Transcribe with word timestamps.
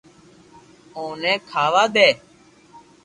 او 0.95 1.05
ني 1.21 1.33
کاوا 1.49 1.83
دي 1.95 2.09